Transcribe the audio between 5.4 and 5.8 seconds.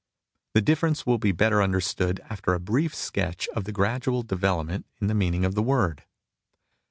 of the